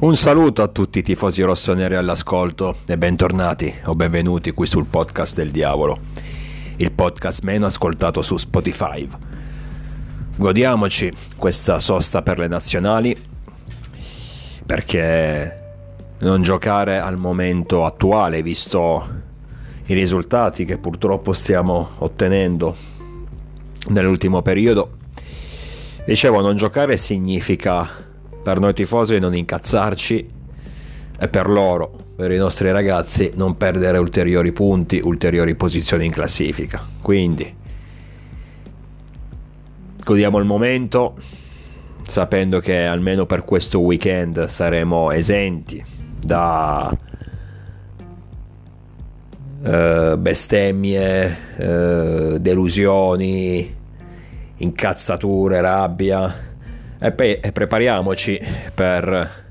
Un 0.00 0.16
saluto 0.16 0.62
a 0.62 0.68
tutti 0.68 1.00
i 1.00 1.02
tifosi 1.02 1.42
rossoneri 1.42 1.94
all'ascolto 1.94 2.76
e 2.86 2.96
bentornati 2.96 3.80
o 3.84 3.94
benvenuti 3.94 4.52
qui 4.52 4.66
sul 4.66 4.86
podcast 4.86 5.34
del 5.34 5.50
diavolo, 5.50 5.98
il 6.76 6.90
podcast 6.90 7.42
meno 7.42 7.66
ascoltato 7.66 8.22
su 8.22 8.38
Spotify. 8.38 9.06
Godiamoci 10.36 11.12
questa 11.36 11.80
sosta 11.80 12.22
per 12.22 12.38
le 12.38 12.48
nazionali 12.48 13.14
perché 14.64 15.60
non 16.20 16.42
giocare 16.42 16.98
al 16.98 17.18
momento 17.18 17.84
attuale, 17.84 18.42
visto 18.42 19.06
i 19.84 19.92
risultati 19.92 20.64
che 20.64 20.78
purtroppo 20.78 21.34
stiamo 21.34 21.90
ottenendo 21.98 22.74
nell'ultimo 23.88 24.40
periodo, 24.40 24.96
dicevo 26.06 26.40
non 26.40 26.56
giocare 26.56 26.96
significa 26.96 28.08
per 28.42 28.58
noi 28.58 28.72
tifosi 28.72 29.18
non 29.18 29.34
incazzarci 29.34 30.28
e 31.18 31.28
per 31.28 31.50
loro, 31.50 31.94
per 32.16 32.32
i 32.32 32.38
nostri 32.38 32.70
ragazzi, 32.72 33.30
non 33.34 33.56
perdere 33.56 33.98
ulteriori 33.98 34.52
punti, 34.52 35.00
ulteriori 35.02 35.54
posizioni 35.54 36.06
in 36.06 36.10
classifica. 36.10 36.82
Quindi 37.02 37.54
godiamo 40.02 40.38
il 40.38 40.46
momento 40.46 41.16
sapendo 42.06 42.60
che 42.60 42.86
almeno 42.86 43.26
per 43.26 43.44
questo 43.44 43.80
weekend 43.80 44.46
saremo 44.46 45.10
esenti 45.10 45.84
da 46.18 46.96
uh, 49.62 50.16
bestemmie, 50.16 51.36
uh, 51.58 52.38
delusioni, 52.38 53.76
incazzature, 54.56 55.60
rabbia 55.60 56.48
e, 57.00 57.12
pe- 57.12 57.40
e 57.42 57.52
prepariamoci 57.52 58.40
per 58.74 59.48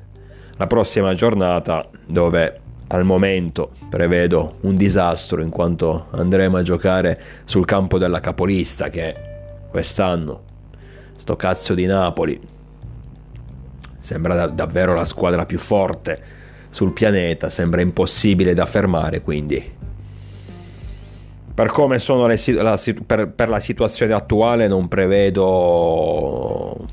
la 0.56 0.68
prossima 0.68 1.14
giornata 1.16 1.88
dove 2.06 2.60
al 2.88 3.04
momento 3.04 3.72
prevedo 3.90 4.58
un 4.62 4.76
disastro 4.76 5.42
in 5.42 5.50
quanto 5.50 6.08
andremo 6.12 6.58
a 6.58 6.62
giocare 6.62 7.22
sul 7.46 7.66
campo 7.66 7.98
della 7.98 8.20
capolista 8.20 8.90
che 8.90 9.16
quest'anno 9.70 10.44
sto 11.18 11.36
cazzo 11.36 11.74
di 11.74 11.86
Napoli 11.86 12.40
sembra 13.98 14.36
da- 14.36 14.48
davvero 14.48 14.94
la 14.94 15.06
squadra 15.06 15.46
più 15.46 15.60
forte 15.60 16.38
sul 16.70 16.94
pianeta 16.94 17.50
sembra 17.50 17.82
impossibile 17.82 18.54
da 18.54 18.66
fermare 18.66 19.22
quindi 19.22 19.78
per 21.54 21.68
come 21.68 22.00
sono 22.00 22.26
le 22.26 22.40
la, 22.54 22.80
per, 23.06 23.30
per 23.30 23.50
la 23.50 23.60
situazione 23.60 24.14
attuale 24.14 24.68
non 24.68 24.88
prevedo 24.88 26.88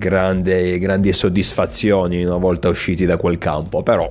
grande, 0.00 0.78
grandi 0.78 1.12
soddisfazioni 1.12 2.24
una 2.24 2.38
volta 2.38 2.70
usciti 2.70 3.04
da 3.04 3.18
quel 3.18 3.36
campo, 3.36 3.82
però 3.82 4.10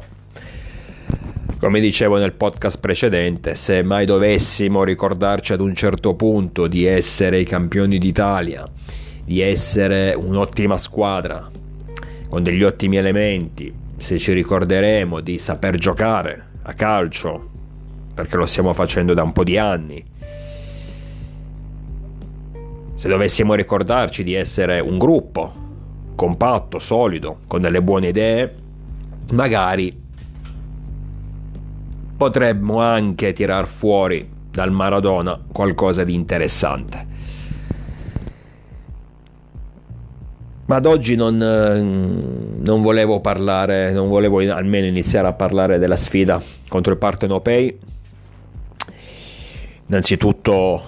come 1.60 1.82
dicevo 1.82 2.18
nel 2.18 2.32
podcast 2.32 2.80
precedente, 2.80 3.56
se 3.56 3.84
mai 3.84 4.06
dovessimo 4.06 4.86
ricordarci 4.86 5.52
ad 5.52 5.60
un 5.60 5.76
certo 5.76 6.14
punto 6.16 6.68
di 6.68 6.86
essere 6.86 7.40
i 7.40 7.44
campioni 7.44 7.98
d'Italia, 7.98 8.66
di 9.26 9.42
essere 9.42 10.14
un'ottima 10.14 10.78
squadra, 10.78 11.50
con 12.30 12.44
degli 12.44 12.64
ottimi 12.64 12.96
elementi, 12.96 13.74
se 13.98 14.18
ci 14.18 14.32
ricorderemo 14.32 15.20
di 15.20 15.38
saper 15.38 15.76
giocare 15.76 16.46
a 16.62 16.72
calcio, 16.72 17.50
perché 18.14 18.38
lo 18.38 18.46
stiamo 18.46 18.72
facendo 18.74 19.14
da 19.14 19.24
un 19.24 19.34
po' 19.34 19.44
di 19.44 19.58
anni, 19.58 20.06
se 22.96 23.08
dovessimo 23.08 23.54
ricordarci 23.54 24.24
di 24.24 24.34
essere 24.34 24.80
un 24.80 24.98
gruppo, 24.98 25.68
compatto, 26.20 26.80
solido, 26.80 27.38
con 27.48 27.62
delle 27.62 27.82
buone 27.82 28.10
idee, 28.10 28.54
magari 29.32 29.98
potremmo 32.18 32.82
anche 32.82 33.32
tirar 33.32 33.66
fuori 33.66 34.30
dal 34.52 34.70
Maradona 34.70 35.42
qualcosa 35.50 36.04
di 36.04 36.14
interessante. 36.14 37.08
Ma 40.66 40.76
ad 40.76 40.86
oggi 40.86 41.16
non, 41.16 41.42
eh, 41.42 41.80
non, 41.80 42.82
volevo 42.82 43.22
parlare, 43.22 43.94
non 43.94 44.10
volevo 44.10 44.40
almeno 44.40 44.88
iniziare 44.88 45.30
a 45.30 45.34
parlare 45.34 45.80
della 45.80 45.96
sfida 45.96 46.42
contro 46.68 46.92
il 46.92 46.98
Partenopei. 46.98 47.80
Innanzitutto, 49.86 50.84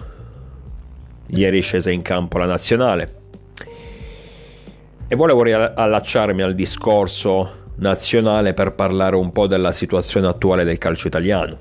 ieri 1.28 1.60
è 1.60 1.62
scesa 1.62 1.90
in 1.90 2.02
campo 2.02 2.38
la 2.38 2.48
nazionale 2.48 3.20
e 5.12 5.16
volevo 5.18 5.44
riallacciarmi 5.44 6.42
al 6.42 6.56
discorso 6.56 7.74
nazionale 7.80 8.54
per 8.54 8.72
parlare 8.72 9.18
un 9.18 9.34
po' 9.34 9.46
della 9.46 9.74
situazione 9.74 10.26
attuale 10.28 10.64
del 10.64 10.78
calcio 10.78 11.08
italiano, 11.08 11.58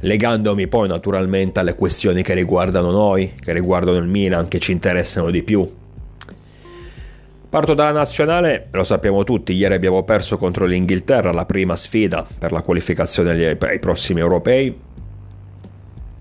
legandomi 0.00 0.68
poi 0.68 0.88
naturalmente 0.88 1.60
alle 1.60 1.74
questioni 1.74 2.22
che 2.22 2.32
riguardano 2.32 2.90
noi, 2.90 3.34
che 3.38 3.52
riguardano 3.52 3.98
il 3.98 4.06
Milan, 4.06 4.48
che 4.48 4.58
ci 4.58 4.72
interessano 4.72 5.28
di 5.28 5.42
più. 5.42 5.70
Parto 7.50 7.74
dalla 7.74 7.92
nazionale, 7.92 8.68
lo 8.70 8.84
sappiamo 8.84 9.22
tutti, 9.22 9.52
ieri 9.52 9.74
abbiamo 9.74 10.02
perso 10.02 10.38
contro 10.38 10.64
l'Inghilterra 10.64 11.30
la 11.30 11.44
prima 11.44 11.76
sfida 11.76 12.26
per 12.38 12.52
la 12.52 12.62
qualificazione 12.62 13.58
ai 13.60 13.78
prossimi 13.78 14.20
europei. 14.20 14.80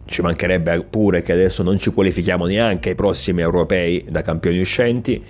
Ci 0.03 0.21
mancherebbe 0.21 0.81
pure 0.81 1.21
che 1.21 1.31
adesso 1.31 1.63
non 1.63 1.79
ci 1.79 1.91
qualifichiamo 1.91 2.45
neanche 2.45 2.89
ai 2.89 2.95
prossimi 2.95 3.39
europei 3.39 4.03
da 4.09 4.21
campioni 4.21 4.59
uscenti 4.59 5.23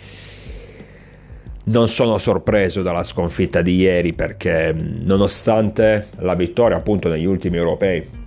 non 1.68 1.88
sono 1.88 2.18
sorpreso 2.18 2.82
dalla 2.82 3.04
sconfitta 3.04 3.62
di 3.62 3.76
ieri 3.76 4.14
perché 4.14 4.74
nonostante 4.74 6.08
la 6.20 6.36
vittoria 6.36 6.78
appunto 6.78 7.10
negli 7.10 7.26
ultimi 7.26 7.58
europei, 7.58 8.26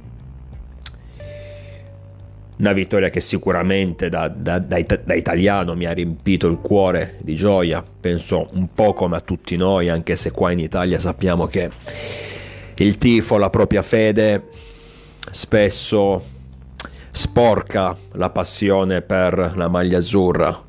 una 2.59 2.73
vittoria 2.73 3.09
che 3.09 3.21
sicuramente 3.21 4.11
da, 4.11 4.29
da, 4.29 4.59
da, 4.59 4.79
da, 5.03 5.15
italiano 5.15 5.75
mi 5.75 5.87
ha 5.87 5.93
riempito 5.93 6.47
il 6.49 6.59
cuore 6.59 7.17
di 7.23 7.35
gioia, 7.35 7.83
penso 7.83 8.49
un 8.53 8.69
po' 8.75 8.93
come 8.93 9.17
a 9.17 9.21
tutti 9.21 9.57
noi, 9.57 9.89
anche 9.89 10.17
se 10.17 10.31
qua 10.31 10.51
in 10.51 10.59
Italia 10.59 11.01
sappiamo 11.01 11.47
che 11.47 11.71
il 12.77 12.99
tifo, 12.99 13.39
la 13.39 13.49
propria 13.49 13.81
fede, 13.81 14.49
spesso 15.31 16.23
sporca 17.11 17.97
la 18.13 18.29
passione 18.29 19.01
per 19.01 19.55
la 19.57 19.69
maglia 19.69 19.99
azzurra 19.99 20.69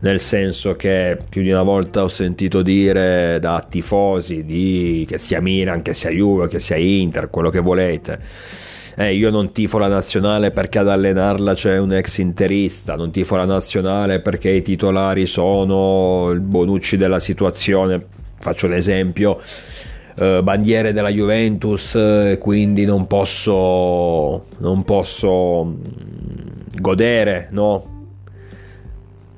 nel 0.00 0.20
senso 0.20 0.76
che 0.76 1.16
più 1.28 1.42
di 1.42 1.50
una 1.50 1.62
volta 1.62 2.02
ho 2.02 2.08
sentito 2.08 2.62
dire 2.62 3.38
da 3.40 3.64
tifosi 3.68 4.44
di, 4.44 5.04
che 5.08 5.18
sia 5.18 5.40
Milan, 5.40 5.82
che 5.82 5.94
sia 5.94 6.10
Juve, 6.10 6.48
che 6.48 6.60
sia 6.60 6.76
Inter, 6.76 7.30
quello 7.30 7.50
che 7.50 7.60
volete. 7.60 8.20
Eh, 8.98 9.14
io 9.14 9.28
non 9.30 9.52
tifo 9.52 9.76
la 9.76 9.88
nazionale 9.88 10.50
perché 10.50 10.78
ad 10.78 10.88
allenarla 10.88 11.54
c'è 11.54 11.78
un 11.78 11.92
ex 11.92 12.16
interista, 12.18 12.96
non 12.96 13.10
tifo 13.10 13.36
la 13.36 13.44
nazionale 13.44 14.20
perché 14.20 14.50
i 14.50 14.62
titolari 14.62 15.26
sono 15.26 16.30
il 16.30 16.40
Bonucci 16.40 16.96
della 16.96 17.18
situazione. 17.18 18.02
Faccio 18.38 18.66
l'esempio, 18.66 19.38
eh, 20.16 20.40
bandiere 20.42 20.94
della 20.94 21.10
Juventus, 21.10 21.94
eh, 21.94 22.38
quindi 22.40 22.86
non 22.86 23.06
posso, 23.06 24.46
non 24.58 24.82
posso 24.84 25.64
mm, 25.64 25.76
godere, 26.80 27.48
no? 27.50 27.95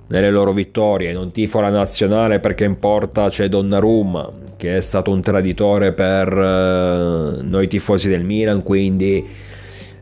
Nelle 0.08 0.30
loro 0.30 0.52
vittorie. 0.52 1.12
Non 1.12 1.32
tifo 1.32 1.60
la 1.60 1.70
nazionale 1.70 2.40
perché 2.40 2.64
in 2.64 2.78
porta 2.78 3.28
c'è 3.28 3.48
Donnarumma, 3.48 4.30
che 4.56 4.76
è 4.76 4.80
stato 4.80 5.10
un 5.10 5.20
traditore 5.20 5.92
per 5.92 6.28
eh, 6.28 7.42
noi 7.42 7.68
tifosi 7.68 8.08
del 8.08 8.24
Milan, 8.24 8.62
quindi 8.62 9.26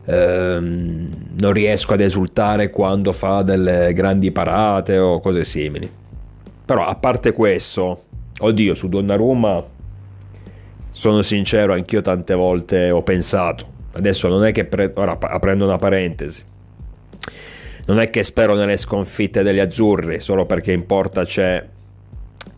ehm, 0.05 1.09
non 1.39 1.53
riesco 1.53 1.93
ad 1.93 2.01
esultare 2.01 2.69
quando 2.69 3.11
fa 3.11 3.41
delle 3.41 3.93
grandi 3.93 4.31
parate 4.31 4.97
o 4.97 5.19
cose 5.19 5.45
simili. 5.45 5.89
Però 6.65 6.85
a 6.85 6.95
parte 6.95 7.31
questo, 7.31 8.03
oddio, 8.39 8.73
su 8.73 8.89
Donnarumma 8.89 9.63
sono 10.89 11.21
sincero, 11.21 11.73
anch'io 11.73 12.01
tante 12.01 12.33
volte 12.33 12.89
ho 12.91 13.03
pensato. 13.03 13.75
Adesso 13.93 14.27
non 14.27 14.43
è 14.45 14.51
che 14.51 14.65
pre- 14.65 14.91
ora 14.95 15.17
aprendo 15.19 15.65
una 15.65 15.77
parentesi 15.77 16.43
non 17.87 17.99
è 17.99 18.09
che 18.09 18.23
spero 18.23 18.53
nelle 18.53 18.77
sconfitte 18.77 19.43
degli 19.43 19.59
azzurri 19.59 20.19
solo 20.19 20.45
perché 20.45 20.71
in 20.71 20.85
porta 20.85 21.25
c'è 21.25 21.65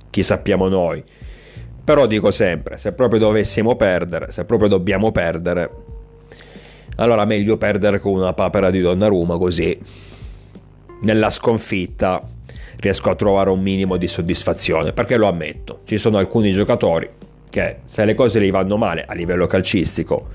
chi 0.09 0.23
sappiamo 0.23 0.67
noi. 0.67 1.03
Però 1.83 2.05
dico 2.05 2.31
sempre, 2.31 2.77
se 2.77 2.91
proprio 2.91 3.19
dovessimo 3.19 3.75
perdere, 3.75 4.31
se 4.31 4.45
proprio 4.45 4.69
dobbiamo 4.69 5.11
perdere, 5.11 5.69
allora 6.97 7.25
meglio 7.25 7.57
perdere 7.57 7.99
con 7.99 8.13
una 8.13 8.33
papera 8.33 8.69
di 8.69 8.79
Donnarumma 8.81 9.37
così 9.37 9.77
nella 11.01 11.29
sconfitta 11.29 12.21
riesco 12.77 13.09
a 13.09 13.15
trovare 13.15 13.49
un 13.49 13.61
minimo 13.61 13.97
di 13.97 14.07
soddisfazione, 14.07 14.93
perché 14.93 15.17
lo 15.17 15.27
ammetto, 15.27 15.81
ci 15.85 15.97
sono 15.97 16.17
alcuni 16.17 16.51
giocatori 16.51 17.09
che 17.49 17.77
se 17.85 18.05
le 18.05 18.13
cose 18.15 18.39
gli 18.41 18.51
vanno 18.51 18.77
male 18.77 19.05
a 19.05 19.13
livello 19.13 19.47
calcistico, 19.47 20.27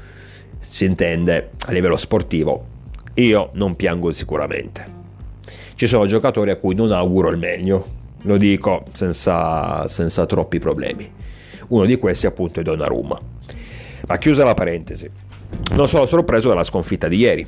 si 0.58 0.84
intende 0.84 1.50
a 1.66 1.72
livello 1.72 1.96
sportivo, 1.96 2.66
io 3.14 3.50
non 3.54 3.76
piango 3.76 4.12
sicuramente. 4.12 5.02
Ci 5.74 5.86
sono 5.86 6.06
giocatori 6.06 6.50
a 6.50 6.56
cui 6.56 6.74
non 6.74 6.92
auguro 6.92 7.30
il 7.30 7.38
meglio, 7.38 7.86
lo 8.22 8.36
dico 8.36 8.84
senza, 8.92 9.86
senza 9.88 10.26
troppi 10.26 10.58
problemi. 10.58 11.10
Uno 11.68 11.84
di 11.84 11.96
questi 11.96 12.26
appunto 12.26 12.60
è 12.60 12.62
Donnarumma. 12.62 13.18
Ma 14.06 14.18
chiusa 14.18 14.44
la 14.44 14.54
parentesi, 14.54 15.08
non 15.72 15.88
sono 15.88 16.06
sorpreso 16.06 16.48
dalla 16.48 16.62
sconfitta 16.62 17.08
di 17.08 17.16
ieri, 17.16 17.46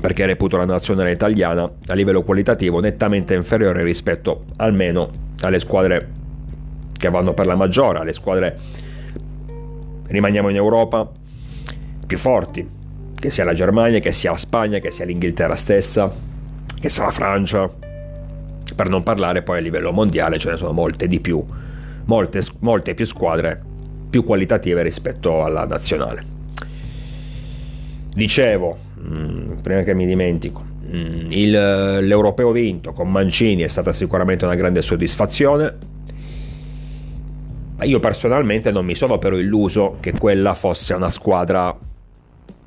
perché 0.00 0.26
reputo 0.26 0.56
la 0.56 0.64
nazionale 0.64 1.12
italiana 1.12 1.70
a 1.86 1.94
livello 1.94 2.22
qualitativo 2.22 2.80
nettamente 2.80 3.34
inferiore 3.34 3.82
rispetto 3.82 4.44
almeno 4.56 5.10
alle 5.40 5.58
squadre 5.58 6.08
che 6.92 7.10
vanno 7.10 7.34
per 7.34 7.46
la 7.46 7.56
maggiore, 7.56 7.98
alle 7.98 8.12
squadre 8.12 8.58
rimaniamo 10.06 10.48
in 10.48 10.56
Europa 10.56 11.10
più 12.06 12.16
forti, 12.16 12.66
che 13.26 13.32
sia 13.32 13.42
la 13.42 13.54
Germania, 13.54 13.98
che 13.98 14.12
sia 14.12 14.30
la 14.30 14.36
Spagna, 14.36 14.78
che 14.78 14.92
sia 14.92 15.04
l'Inghilterra 15.04 15.56
stessa, 15.56 16.08
che 16.78 16.88
sia 16.88 17.06
la 17.06 17.10
Francia, 17.10 17.68
per 18.76 18.88
non 18.88 19.02
parlare 19.02 19.42
poi 19.42 19.58
a 19.58 19.60
livello 19.60 19.90
mondiale 19.90 20.38
ce 20.38 20.50
ne 20.50 20.56
sono 20.56 20.70
molte 20.70 21.08
di 21.08 21.18
più, 21.18 21.44
molte, 22.04 22.40
molte 22.60 22.94
più 22.94 23.04
squadre 23.04 23.60
più 24.08 24.22
qualitative 24.22 24.84
rispetto 24.84 25.42
alla 25.42 25.66
nazionale. 25.66 26.24
Dicevo, 28.14 28.78
mm, 29.00 29.52
prima 29.54 29.82
che 29.82 29.92
mi 29.92 30.06
dimentico, 30.06 30.64
mm, 30.86 31.26
il, 31.30 31.50
l'europeo 31.50 32.52
vinto 32.52 32.92
con 32.92 33.10
Mancini 33.10 33.62
è 33.62 33.68
stata 33.68 33.92
sicuramente 33.92 34.44
una 34.44 34.54
grande 34.54 34.82
soddisfazione. 34.82 35.74
Io 37.82 37.98
personalmente 37.98 38.70
non 38.70 38.84
mi 38.84 38.94
sono 38.94 39.18
però 39.18 39.36
illuso 39.36 39.96
che 39.98 40.12
quella 40.12 40.54
fosse 40.54 40.94
una 40.94 41.10
squadra 41.10 41.76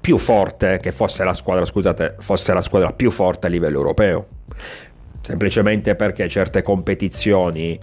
più 0.09 0.17
forte, 0.17 0.79
che 0.81 0.91
fosse 0.91 1.23
la 1.23 1.35
squadra, 1.35 1.65
scusate, 1.65 2.15
fosse 2.17 2.51
la 2.51 2.61
squadra 2.61 2.91
più 2.93 3.11
forte 3.11 3.45
a 3.45 3.49
livello 3.51 3.77
europeo. 3.77 4.25
Semplicemente 5.21 5.93
perché 5.93 6.27
certe 6.27 6.63
competizioni 6.63 7.77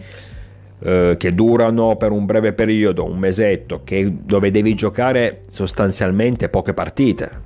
eh, 0.81 1.14
che 1.17 1.34
durano 1.34 1.94
per 1.94 2.11
un 2.11 2.26
breve 2.26 2.52
periodo, 2.52 3.05
un 3.05 3.17
mesetto, 3.17 3.82
che, 3.84 4.12
dove 4.25 4.50
devi 4.50 4.75
giocare 4.75 5.43
sostanzialmente 5.50 6.49
poche 6.49 6.75
partite, 6.75 7.45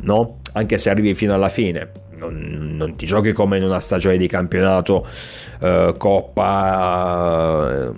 no? 0.00 0.38
Anche 0.52 0.78
se 0.78 0.90
arrivi 0.90 1.14
fino 1.14 1.34
alla 1.34 1.48
fine, 1.48 1.90
non, 2.16 2.74
non 2.76 2.96
ti 2.96 3.06
giochi 3.06 3.32
come 3.32 3.58
in 3.58 3.64
una 3.64 3.80
stagione 3.80 4.16
di 4.16 4.26
campionato, 4.26 5.06
eh, 5.60 5.94
coppa 5.96 7.92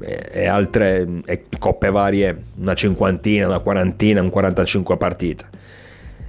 eh, 0.00 0.28
e 0.32 0.46
altre 0.46 1.06
e 1.24 1.44
coppe 1.58 1.90
varie, 1.90 2.44
una 2.56 2.74
cinquantina, 2.74 3.46
una 3.46 3.60
quarantina, 3.60 4.20
un 4.20 4.30
45 4.30 4.96
partite. 4.96 5.62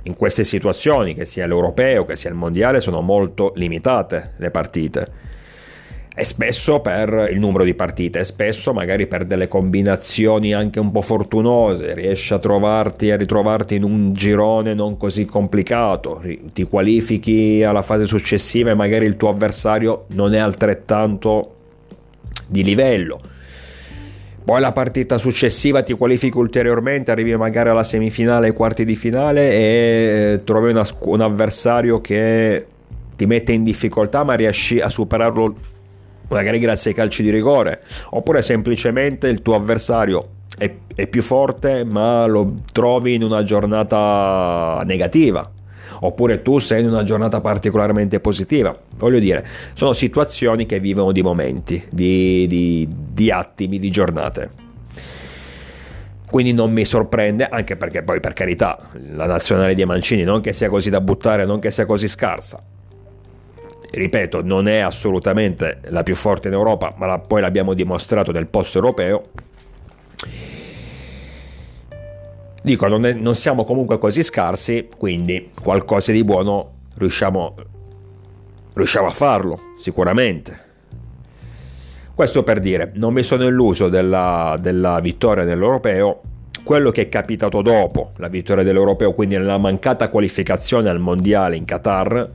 In 0.03 0.15
queste 0.15 0.43
situazioni, 0.43 1.15
che 1.15 1.25
sia 1.25 1.47
l'europeo, 1.47 2.05
che 2.05 2.15
sia 2.15 2.29
il 2.29 2.35
mondiale, 2.35 2.79
sono 2.79 3.01
molto 3.01 3.53
limitate 3.55 4.33
le 4.37 4.51
partite 4.51 5.33
e 6.17 6.23
spesso 6.23 6.79
per 6.79 7.27
il 7.29 7.37
numero 7.37 7.65
di 7.65 7.73
partite, 7.73 8.19
e 8.19 8.23
spesso 8.23 8.71
magari 8.71 9.05
per 9.05 9.25
delle 9.25 9.49
combinazioni 9.49 10.53
anche 10.53 10.79
un 10.79 10.89
po' 10.89 11.01
fortunose, 11.01 11.93
riesci 11.93 12.33
a 12.33 12.39
trovarti 12.39 13.11
a 13.11 13.17
ritrovarti 13.17 13.75
in 13.75 13.83
un 13.83 14.13
girone 14.13 14.73
non 14.73 14.95
così 14.95 15.25
complicato, 15.25 16.23
ti 16.53 16.63
qualifichi 16.63 17.63
alla 17.63 17.81
fase 17.81 18.05
successiva 18.05 18.71
e 18.71 18.75
magari 18.75 19.05
il 19.05 19.17
tuo 19.17 19.27
avversario 19.27 20.05
non 20.09 20.33
è 20.33 20.37
altrettanto 20.39 21.55
di 22.47 22.63
livello. 22.63 23.19
Poi 24.45 24.61
la 24.61 24.71
partita 24.71 25.17
successiva 25.17 25.83
ti 25.83 25.93
qualifichi 25.93 26.37
ulteriormente, 26.37 27.11
arrivi 27.11 27.35
magari 27.35 27.69
alla 27.69 27.83
semifinale, 27.83 28.47
ai 28.47 28.53
quarti 28.53 28.85
di 28.85 28.95
finale 28.95 29.51
e 29.51 30.41
trovi 30.45 30.69
una, 30.69 30.85
un 30.99 31.19
avversario 31.19 31.99
che 31.99 32.67
ti 33.17 33.25
mette 33.25 33.51
in 33.51 33.63
difficoltà 33.63 34.23
ma 34.23 34.35
riesci 34.35 34.79
a 34.79 34.87
superarlo 34.87 35.73
magari 36.27 36.59
grazie 36.59 36.91
ai 36.91 36.95
calci 36.95 37.23
di 37.23 37.29
rigore, 37.29 37.81
oppure 38.11 38.41
semplicemente 38.41 39.27
il 39.27 39.41
tuo 39.41 39.55
avversario 39.55 40.29
è, 40.57 40.71
è 40.95 41.07
più 41.07 41.21
forte 41.21 41.83
ma 41.83 42.25
lo 42.25 42.61
trovi 42.71 43.13
in 43.13 43.23
una 43.23 43.43
giornata 43.43 44.81
negativa 44.85 45.49
oppure 45.99 46.41
tu 46.41 46.59
sei 46.59 46.81
in 46.81 46.89
una 46.89 47.03
giornata 47.03 47.39
particolarmente 47.41 48.19
positiva. 48.19 48.77
Voglio 48.97 49.19
dire, 49.19 49.45
sono 49.75 49.93
situazioni 49.93 50.65
che 50.65 50.79
vivono 50.79 51.11
di 51.11 51.21
momenti, 51.21 51.85
di, 51.89 52.47
di, 52.47 52.87
di, 52.89 53.31
attimi, 53.31 53.79
di 53.79 53.89
giornate. 53.89 54.63
Quindi 56.29 56.53
non 56.53 56.71
mi 56.71 56.83
sorprende, 56.83 57.47
anche 57.47 57.77
perché 57.77 58.03
poi 58.03 58.19
per 58.19 58.33
carità 58.33 58.89
la 59.13 59.25
nazionale 59.25 59.73
di 59.73 59.85
Mancini 59.85 60.23
non 60.23 60.41
che 60.41 60.53
sia 60.53 60.69
così 60.69 60.89
da 60.89 60.99
buttare, 60.99 61.45
non 61.45 61.59
che 61.59 61.71
sia 61.71 61.85
così 61.85 62.07
scarsa, 62.07 62.61
ripeto, 63.97 64.41
non 64.43 64.67
è 64.67 64.79
assolutamente 64.79 65.79
la 65.89 66.03
più 66.03 66.15
forte 66.15 66.47
in 66.47 66.53
Europa, 66.53 66.93
ma 66.97 67.05
la, 67.05 67.19
poi 67.19 67.41
l'abbiamo 67.41 67.73
dimostrato 67.73 68.31
nel 68.31 68.47
post 68.47 68.75
europeo. 68.75 69.23
Dico, 72.61 72.87
non, 72.87 73.05
è, 73.05 73.13
non, 73.13 73.35
siamo 73.35 73.63
comunque 73.63 73.99
così 73.99 74.23
scarsi, 74.23 74.89
quindi 74.97 75.51
qualcosa 75.61 76.11
di 76.11 76.23
buono 76.23 76.71
riusciamo, 76.97 77.55
riusciamo 78.73 79.07
a 79.07 79.11
farlo, 79.11 79.59
sicuramente. 79.77 80.63
Questo 82.15 82.43
per 82.43 82.59
dire, 82.59 82.91
non 82.95 83.13
mi 83.13 83.23
sono 83.23 83.45
illuso 83.45 83.87
della, 83.87 84.57
della 84.59 84.99
vittoria 84.99 85.43
nell'europeo, 85.43 86.21
quello 86.63 86.89
che 86.89 87.03
è 87.03 87.09
capitato 87.09 87.61
dopo 87.61 88.13
la 88.17 88.27
vittoria 88.27 88.63
dell'europeo, 88.63 89.13
quindi 89.13 89.37
la 89.37 89.57
mancata 89.57 90.09
qualificazione 90.09 90.89
al 90.89 90.99
mondiale 90.99 91.55
in 91.55 91.65
Qatar, 91.65 92.31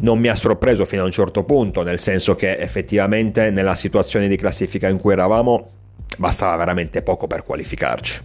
non 0.00 0.18
mi 0.18 0.28
ha 0.28 0.34
sorpreso 0.34 0.84
fino 0.84 1.02
a 1.02 1.04
un 1.04 1.10
certo 1.10 1.44
punto, 1.44 1.82
nel 1.82 1.98
senso 1.98 2.34
che 2.34 2.56
effettivamente 2.56 3.50
nella 3.50 3.74
situazione 3.74 4.28
di 4.28 4.36
classifica 4.36 4.88
in 4.88 4.98
cui 4.98 5.12
eravamo 5.12 5.68
bastava 6.16 6.56
veramente 6.56 7.02
poco 7.02 7.26
per 7.26 7.44
qualificarci. 7.44 8.20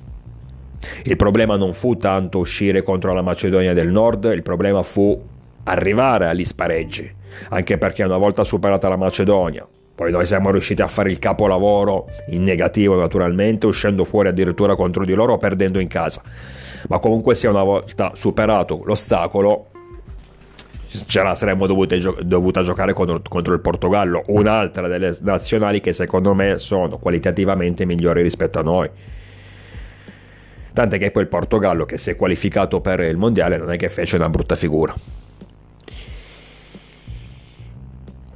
Il 1.03 1.15
problema 1.15 1.55
non 1.55 1.73
fu 1.73 1.97
tanto 1.97 2.39
uscire 2.39 2.83
contro 2.83 3.13
la 3.13 3.21
Macedonia 3.21 3.73
del 3.73 3.89
Nord, 3.89 4.31
il 4.33 4.43
problema 4.43 4.83
fu 4.83 5.19
arrivare 5.63 6.27
agli 6.27 6.45
spareggi, 6.45 7.11
anche 7.49 7.77
perché 7.77 8.03
una 8.03 8.17
volta 8.17 8.43
superata 8.43 8.87
la 8.87 8.97
Macedonia, 8.97 9.67
poi 9.95 10.11
noi 10.11 10.25
siamo 10.25 10.51
riusciti 10.51 10.81
a 10.81 10.87
fare 10.87 11.09
il 11.09 11.19
capolavoro 11.19 12.07
in 12.29 12.43
negativo 12.43 12.95
naturalmente, 12.99 13.65
uscendo 13.65 14.03
fuori 14.03 14.27
addirittura 14.27 14.75
contro 14.75 15.05
di 15.05 15.13
loro, 15.13 15.37
perdendo 15.37 15.79
in 15.79 15.87
casa. 15.87 16.21
Ma 16.89 16.99
comunque 16.99 17.33
sia 17.33 17.49
una 17.49 17.63
volta 17.63 18.11
superato 18.13 18.81
l'ostacolo, 18.83 19.67
ce 21.05 21.21
la 21.21 21.35
saremmo 21.35 21.67
dovute, 21.67 21.99
dovuta 22.21 22.63
giocare 22.63 22.93
contro, 22.93 23.21
contro, 23.27 23.53
il 23.53 23.59
Portogallo, 23.59 24.23
un'altra 24.27 24.87
delle 24.87 25.17
nazionali 25.21 25.81
che 25.81 25.93
secondo 25.93 26.33
me 26.33 26.57
sono 26.57 26.97
qualitativamente 26.97 27.85
migliori 27.85 28.21
rispetto 28.21 28.59
a 28.59 28.63
noi. 28.63 28.89
Tant'è 30.73 30.97
che 30.97 31.11
poi 31.11 31.23
il 31.23 31.29
Portogallo 31.29 31.85
che 31.85 31.97
si 31.97 32.09
è 32.09 32.15
qualificato 32.15 32.81
per 32.81 32.99
il 32.99 33.17
mondiale 33.17 33.57
non 33.57 33.71
è 33.71 33.77
che 33.77 33.89
fece 33.89 34.17
una 34.17 34.29
brutta 34.29 34.55
figura. 34.55 34.93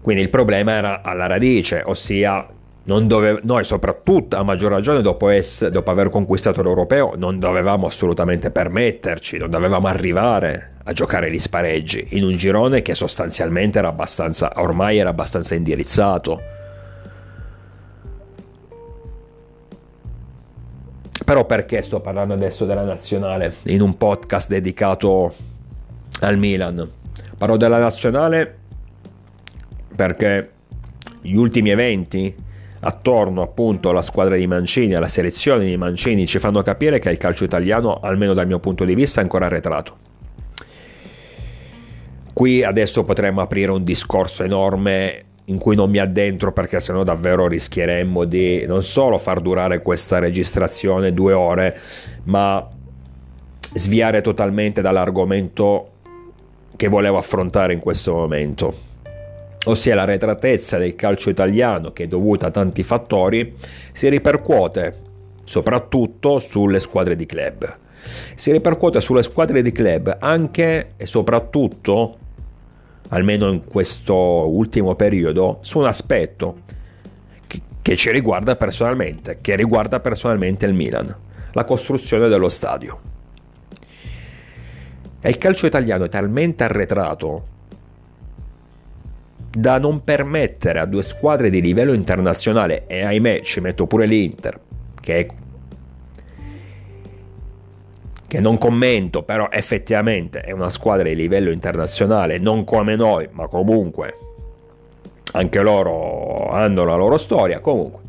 Quindi 0.01 0.21
il 0.23 0.29
problema 0.29 0.71
era 0.71 1.01
alla 1.01 1.27
radice, 1.27 1.83
ossia 1.85 2.47
Dove, 2.81 3.39
noi 3.43 3.63
soprattutto, 3.65 4.35
a 4.35 4.41
maggior 4.41 4.71
ragione 4.71 5.01
dopo, 5.01 5.29
essere, 5.29 5.69
dopo, 5.69 5.91
aver 5.91 6.09
conquistato 6.09 6.63
l'europeo, 6.63 7.13
non 7.17 7.37
dovevamo 7.37 7.85
assolutamente 7.85 8.49
permetterci, 8.49 9.37
non 9.37 9.51
dovevamo 9.51 9.87
arrivare 9.87 10.77
a 10.89 10.93
giocare 10.93 11.31
gli 11.31 11.37
spareggi 11.37 12.07
in 12.11 12.23
un 12.23 12.35
girone 12.35 12.81
che 12.81 12.95
sostanzialmente 12.95 13.77
era 13.77 13.89
abbastanza, 13.89 14.53
ormai 14.55 14.97
era 14.97 15.09
abbastanza 15.09 15.53
indirizzato. 15.53 16.41
Però 21.23 21.45
perché 21.45 21.83
sto 21.83 21.99
parlando 21.99 22.33
adesso 22.33 22.65
della 22.65 22.83
nazionale 22.83 23.53
in 23.65 23.81
un 23.81 23.97
podcast 23.97 24.49
dedicato 24.49 25.31
al 26.21 26.39
Milan? 26.39 26.89
Parlo 27.37 27.55
della 27.55 27.77
nazionale 27.77 28.57
perché 29.95 30.51
gli 31.21 31.35
ultimi 31.35 31.69
eventi 31.69 32.35
attorno 32.79 33.43
appunto 33.43 33.89
alla 33.89 34.01
squadra 34.01 34.35
di 34.35 34.47
Mancini, 34.47 34.95
alla 34.95 35.07
selezione 35.07 35.65
di 35.65 35.77
Mancini, 35.77 36.25
ci 36.25 36.39
fanno 36.39 36.63
capire 36.63 36.97
che 36.97 37.11
il 37.11 37.17
calcio 37.17 37.43
italiano, 37.43 37.99
almeno 37.99 38.33
dal 38.33 38.47
mio 38.47 38.57
punto 38.57 38.85
di 38.85 38.95
vista, 38.95 39.19
è 39.19 39.23
ancora 39.23 39.45
arretrato. 39.45 40.08
Qui 42.39 42.63
adesso 42.63 43.03
potremmo 43.03 43.41
aprire 43.41 43.69
un 43.69 43.83
discorso 43.83 44.45
enorme 44.45 45.23
in 45.47 45.57
cui 45.57 45.75
non 45.75 45.89
mi 45.89 45.97
addentro 45.97 46.53
perché 46.53 46.79
sennò 46.79 47.03
davvero 47.03 47.49
rischieremmo 47.49 48.23
di 48.23 48.65
non 48.65 48.81
solo 48.81 49.17
far 49.17 49.41
durare 49.41 49.81
questa 49.81 50.19
registrazione 50.19 51.11
due 51.11 51.33
ore, 51.33 51.77
ma 52.23 52.65
sviare 53.73 54.21
totalmente 54.21 54.79
dall'argomento 54.79 55.89
che 56.77 56.87
volevo 56.87 57.17
affrontare 57.17 57.73
in 57.73 57.79
questo 57.81 58.13
momento, 58.13 58.73
ossia 59.65 59.93
la 59.95 60.05
retratezza 60.05 60.77
del 60.77 60.95
calcio 60.95 61.29
italiano 61.29 61.91
che 61.91 62.05
è 62.05 62.07
dovuta 62.07 62.45
a 62.45 62.51
tanti 62.51 62.83
fattori, 62.83 63.53
si 63.91 64.07
ripercuote 64.07 64.95
soprattutto 65.43 66.39
sulle 66.39 66.79
squadre 66.79 67.17
di 67.17 67.25
club. 67.25 67.77
Si 68.35 68.49
ripercuote 68.49 69.01
sulle 69.01 69.23
squadre 69.23 69.61
di 69.61 69.73
club 69.73 70.15
anche 70.21 70.93
e 70.95 71.05
soprattutto 71.05 72.27
almeno 73.09 73.51
in 73.51 73.63
questo 73.65 74.15
ultimo 74.15 74.95
periodo, 74.95 75.59
su 75.61 75.79
un 75.79 75.85
aspetto 75.85 76.61
che, 77.47 77.61
che 77.81 77.95
ci 77.95 78.11
riguarda 78.11 78.55
personalmente, 78.55 79.39
che 79.41 79.55
riguarda 79.55 79.99
personalmente 79.99 80.65
il 80.65 80.73
Milan, 80.73 81.15
la 81.51 81.63
costruzione 81.63 82.27
dello 82.27 82.49
stadio. 82.49 82.99
E 85.21 85.29
il 85.29 85.37
calcio 85.37 85.65
italiano 85.65 86.05
è 86.05 86.09
talmente 86.09 86.63
arretrato 86.63 87.57
da 89.51 89.79
non 89.79 90.03
permettere 90.03 90.79
a 90.79 90.85
due 90.85 91.03
squadre 91.03 91.49
di 91.49 91.59
livello 91.59 91.93
internazionale, 91.93 92.85
e 92.87 93.03
ahimè 93.03 93.41
ci 93.41 93.59
metto 93.59 93.87
pure 93.87 94.05
l'Inter, 94.05 94.59
che, 95.01 95.27
che 98.29 98.39
non 98.39 98.59
commento, 98.59 99.23
però 99.23 99.49
effettivamente 99.49 100.41
è 100.41 100.51
una 100.51 100.69
squadra 100.69 101.09
di 101.09 101.15
livello 101.15 101.49
internazionale, 101.49 102.37
non 102.37 102.63
come 102.63 102.95
noi, 102.95 103.27
ma 103.31 103.47
comunque 103.47 104.17
anche 105.31 105.61
loro 105.61 106.47
hanno 106.51 106.85
la 106.85 106.95
loro 106.95 107.17
storia. 107.17 107.59
Comunque, 107.59 108.01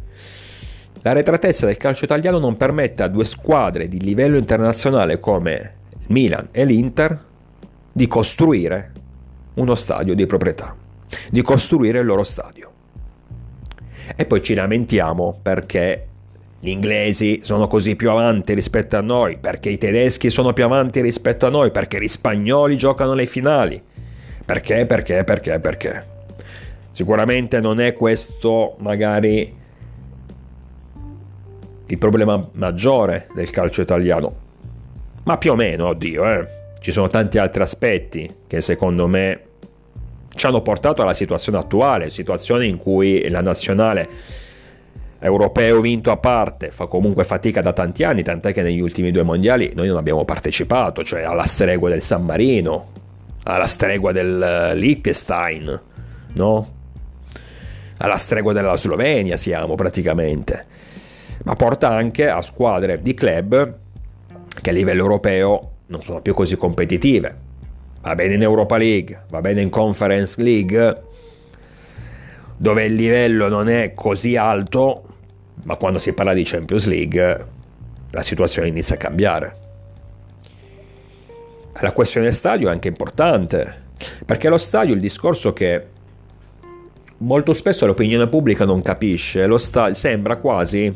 la 1.01 1.13
retratezza 1.13 1.65
del 1.65 1.79
calcio 1.79 2.05
italiano 2.05 2.39
non 2.39 2.59
permette 2.59 3.03
a 3.03 3.09
due 3.09 3.25
squadre 3.25 3.89
di 3.89 3.99
livello 3.99 4.37
internazionale 4.37 5.21
come 5.21 5.77
Milan 6.09 6.49
e 6.53 6.67
l'Inter 6.67 7.25
di 7.91 8.07
costruire 8.07 8.93
uno 9.55 9.75
stadio 9.75 10.15
di 10.15 10.27
proprietà, 10.27 10.77
di 11.31 11.41
costruire 11.41 12.01
il 12.01 12.05
loro 12.05 12.25
stadio. 12.25 12.71
E 14.15 14.27
poi 14.27 14.43
ci 14.43 14.53
lamentiamo 14.53 15.39
perché 15.41 16.09
gli 16.63 16.69
inglesi 16.69 17.41
sono 17.43 17.67
così 17.69 17.97
più 17.97 18.11
avanti 18.11 18.53
rispetto 18.53 18.99
a 18.99 19.01
noi, 19.01 19.39
perché 19.39 19.71
i 19.71 19.79
tedeschi 19.79 20.29
sono 20.29 20.53
più 20.53 20.65
avanti 20.65 21.01
rispetto 21.01 21.47
a 21.47 21.49
noi, 21.49 21.71
perché 21.71 21.99
gli 21.99 22.07
spagnoli 22.07 22.77
giocano 22.77 23.15
le 23.15 23.25
finali. 23.25 23.83
Perché, 24.45 24.85
perché, 24.85 25.25
perché, 25.25 25.59
perché? 25.59 26.07
Sicuramente 26.93 27.61
non 27.61 27.81
è 27.81 27.95
questo 27.95 28.77
magari 28.81 29.57
il 31.87 31.99
problema 31.99 32.47
maggiore 32.53 33.29
del 33.35 33.49
calcio 33.49 33.81
italiano, 33.81 34.35
ma 35.25 35.39
più 35.39 35.53
o 35.53 35.55
meno, 35.55 35.87
oddio, 35.87 36.29
eh. 36.31 36.49
ci 36.81 36.93
sono 36.93 37.09
tanti 37.09 37.39
altri 37.39 37.63
aspetti 37.63 38.31
che 38.47 38.61
secondo 38.61 39.07
me 39.07 39.45
ci 40.35 40.45
hanno 40.45 40.61
portato 40.61 41.01
alla 41.01 41.15
situazione 41.15 41.57
attuale, 41.57 42.11
situazione 42.11 42.67
in 42.67 42.77
cui 42.77 43.27
la 43.31 43.41
nazionale 43.41 44.09
europeo 45.21 45.81
vinto 45.81 46.11
a 46.11 46.17
parte, 46.17 46.71
fa 46.71 46.87
comunque 46.87 47.25
fatica 47.25 47.61
da 47.61 47.73
tanti 47.73 48.05
anni, 48.05 48.23
tant'è 48.23 48.53
che 48.53 48.63
negli 48.63 48.81
ultimi 48.81 49.11
due 49.11 49.23
mondiali 49.23 49.71
noi 49.75 49.87
non 49.87 49.97
abbiamo 49.97 50.25
partecipato, 50.25 51.05
cioè 51.05 51.23
alla 51.23 51.45
stregua 51.45 51.91
del 51.91 52.03
San 52.03 52.25
Marino, 52.25 52.89
alla 53.45 53.67
stregua 53.67 54.13
del 54.13 54.43
eh, 54.43 54.75
Liechtenstein, 54.75 55.81
no? 56.33 56.79
Alla 57.99 58.17
stregua 58.17 58.55
della 58.55 58.77
Slovenia 58.77 59.37
siamo 59.37 59.75
praticamente. 59.75 60.67
Ma 61.45 61.55
porta 61.55 61.91
anche 61.91 62.29
a 62.29 62.41
squadre 62.41 63.01
di 63.03 63.15
club 63.15 63.77
che 64.61 64.71
a 64.71 64.73
livello 64.73 65.03
europeo 65.03 65.71
non 65.87 66.03
sono 66.03 66.21
più 66.23 66.33
così 66.33 66.57
competitive. 66.57 67.49
Va 68.01 68.15
bene 68.15 68.35
in 68.35 68.43
Europa 68.43 68.79
League, 68.79 69.25
va 69.29 69.43
bene 69.43 69.61
in 69.61 69.69
Conference 69.69 70.41
League, 70.43 71.03
dove 72.57 72.85
il 72.85 72.95
livello 72.95 73.49
non 73.49 73.69
è 73.69 73.93
così 73.95 74.37
alto, 74.37 75.10
ma 75.65 75.77
quando 75.77 75.99
si 75.99 76.13
parla 76.13 76.33
di 76.33 76.45
Champions 76.45 76.87
League 76.87 77.47
la 78.11 78.23
situazione 78.23 78.69
inizia 78.69 78.97
a 78.97 78.99
cambiare. 78.99 79.57
La 81.81 81.93
questione 81.93 82.31
stadio 82.33 82.69
è 82.69 82.73
anche 82.73 82.89
importante, 82.89 83.83
perché 84.25 84.49
lo 84.49 84.59
stadio, 84.59 84.95
il 84.95 85.01
discorso 85.01 85.53
che 85.53 85.87
molto 87.19 87.53
spesso 87.53 87.87
l'opinione 87.87 88.27
pubblica 88.27 88.65
non 88.65 88.83
capisce, 88.83 89.47
lo 89.47 89.59
stadio 89.59 89.95
sembra 89.95 90.37
quasi, 90.37 90.93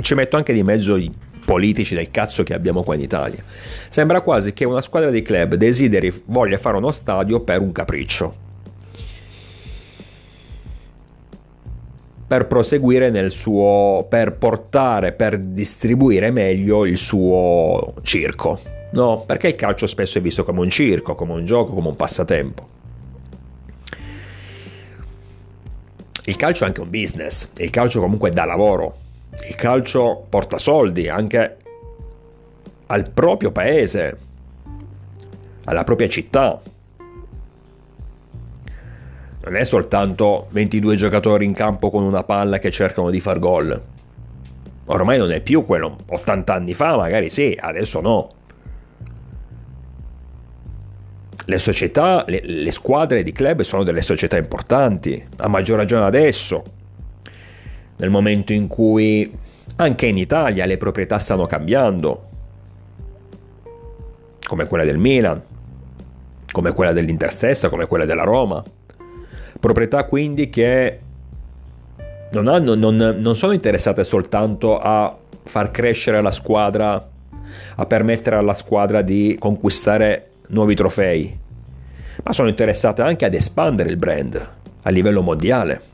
ci 0.00 0.14
metto 0.14 0.36
anche 0.36 0.52
di 0.52 0.62
mezzo 0.62 0.96
i 0.96 1.10
politici 1.44 1.94
del 1.94 2.10
cazzo 2.10 2.42
che 2.42 2.54
abbiamo 2.54 2.82
qua 2.82 2.94
in 2.94 3.00
Italia, 3.00 3.42
sembra 3.88 4.20
quasi 4.20 4.52
che 4.52 4.64
una 4.64 4.80
squadra 4.80 5.10
di 5.10 5.22
club 5.22 5.54
desideri, 5.54 6.22
voglia 6.26 6.58
fare 6.58 6.76
uno 6.76 6.92
stadio 6.92 7.40
per 7.40 7.60
un 7.60 7.72
capriccio 7.72 8.48
per 12.30 12.46
proseguire 12.46 13.10
nel 13.10 13.32
suo 13.32 14.06
per 14.08 14.34
portare 14.34 15.10
per 15.10 15.36
distribuire 15.36 16.30
meglio 16.30 16.86
il 16.86 16.96
suo 16.96 17.94
circo. 18.02 18.60
No 18.92 19.24
perché 19.26 19.48
il 19.48 19.56
calcio 19.56 19.88
spesso 19.88 20.18
è 20.18 20.20
visto 20.20 20.44
come 20.44 20.60
un 20.60 20.70
circo 20.70 21.16
come 21.16 21.32
un 21.32 21.44
gioco 21.44 21.72
come 21.72 21.88
un 21.88 21.96
passatempo. 21.96 22.68
Il 26.26 26.36
calcio 26.36 26.62
è 26.62 26.66
anche 26.68 26.80
un 26.80 26.88
business 26.88 27.48
il 27.56 27.70
calcio 27.70 27.98
comunque 27.98 28.30
dà 28.30 28.44
lavoro 28.44 28.96
il 29.48 29.56
calcio 29.56 30.24
porta 30.28 30.56
soldi 30.56 31.08
anche 31.08 31.56
al 32.86 33.10
proprio 33.10 33.50
paese 33.50 34.18
alla 35.64 35.82
propria 35.82 36.08
città 36.08 36.62
non 39.42 39.56
è 39.56 39.64
soltanto 39.64 40.48
22 40.50 40.96
giocatori 40.96 41.44
in 41.44 41.54
campo 41.54 41.90
con 41.90 42.02
una 42.02 42.24
palla 42.24 42.58
che 42.58 42.70
cercano 42.70 43.10
di 43.10 43.20
far 43.20 43.38
gol. 43.38 43.82
Ormai 44.86 45.18
non 45.18 45.30
è 45.30 45.40
più 45.40 45.64
quello 45.64 45.96
80 46.06 46.52
anni 46.52 46.74
fa, 46.74 46.96
magari 46.96 47.30
sì, 47.30 47.56
adesso 47.58 48.00
no. 48.00 48.34
Le 51.46 51.58
società, 51.58 52.24
le, 52.26 52.40
le 52.44 52.70
squadre 52.70 53.22
di 53.22 53.32
club 53.32 53.62
sono 53.62 53.82
delle 53.82 54.02
società 54.02 54.36
importanti, 54.36 55.24
a 55.38 55.48
maggior 55.48 55.78
ragione 55.78 56.04
adesso, 56.04 56.62
nel 57.96 58.10
momento 58.10 58.52
in 58.52 58.66
cui 58.66 59.32
anche 59.76 60.06
in 60.06 60.18
Italia 60.18 60.66
le 60.66 60.76
proprietà 60.76 61.18
stanno 61.18 61.46
cambiando, 61.46 62.28
come 64.46 64.66
quella 64.66 64.84
del 64.84 64.98
Milan, 64.98 65.42
come 66.50 66.72
quella 66.72 66.92
dell'Inter 66.92 67.32
stessa, 67.32 67.68
come 67.68 67.86
quella 67.86 68.04
della 68.04 68.24
Roma. 68.24 68.62
Proprietà 69.60 70.04
quindi 70.04 70.48
che 70.48 70.98
non, 72.32 72.48
hanno, 72.48 72.74
non, 72.74 72.96
non 72.96 73.36
sono 73.36 73.52
interessate 73.52 74.04
soltanto 74.04 74.78
a 74.78 75.14
far 75.42 75.70
crescere 75.70 76.22
la 76.22 76.30
squadra, 76.30 77.08
a 77.74 77.86
permettere 77.86 78.36
alla 78.36 78.54
squadra 78.54 79.02
di 79.02 79.36
conquistare 79.38 80.28
nuovi 80.48 80.74
trofei, 80.74 81.38
ma 82.22 82.32
sono 82.32 82.48
interessate 82.48 83.02
anche 83.02 83.26
ad 83.26 83.34
espandere 83.34 83.90
il 83.90 83.96
brand 83.96 84.48
a 84.82 84.90
livello 84.90 85.20
mondiale. 85.20 85.88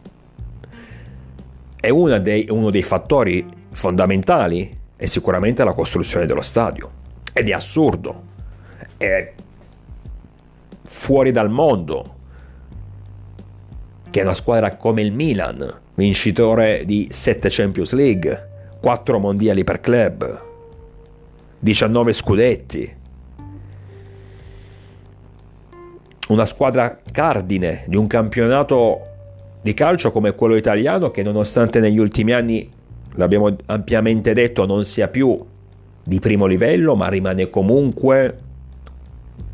E 1.81 2.21
dei, 2.21 2.47
uno 2.51 2.71
dei 2.71 2.83
fattori 2.83 3.47
fondamentali 3.73 4.77
è 4.97 5.07
sicuramente 5.07 5.65
la 5.65 5.73
costruzione 5.73 6.27
dello 6.27 6.43
stadio. 6.43 6.91
Ed 7.33 7.49
è 7.49 7.53
assurdo, 7.53 8.23
è 8.97 9.33
fuori 10.85 11.33
dal 11.33 11.51
mondo 11.51 12.15
che 14.17 14.23
è 14.23 14.25
una 14.25 14.33
squadra 14.33 14.77
come 14.77 15.03
il 15.03 15.13
Milan, 15.13 15.71
vincitore 15.93 16.85
di 16.87 17.07
7 17.11 17.49
Champions 17.51 17.93
League, 17.93 18.49
4 18.81 19.19
mondiali 19.19 19.63
per 19.63 19.79
club, 19.79 20.43
19 21.59 22.13
scudetti. 22.15 22.95
Una 26.29 26.47
squadra 26.47 26.99
cardine 27.13 27.85
di 27.89 27.97
un 27.97 28.07
campionato 28.07 29.01
di 29.61 29.75
calcio 29.75 30.11
come 30.11 30.33
quello 30.33 30.57
italiano 30.57 31.11
che 31.11 31.23
nonostante 31.23 31.79
negli 31.79 31.99
ultimi 31.99 32.33
anni, 32.33 32.71
l'abbiamo 33.17 33.55
ampiamente 33.67 34.33
detto, 34.33 34.65
non 34.65 34.87
sia 34.87 35.09
più 35.09 35.45
di 36.03 36.21
primo 36.21 36.47
livello, 36.47 36.97
ma 36.97 37.09
rimane 37.09 37.51
comunque 37.51 38.35